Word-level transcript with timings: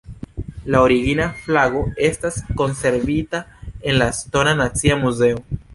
La 0.75 0.79
origina 0.85 1.27
flago 1.45 1.83
estas 2.09 2.41
konservita 2.63 3.45
en 3.91 4.03
la 4.03 4.11
estona 4.17 4.61
nacia 4.65 5.01
muzeo. 5.07 5.45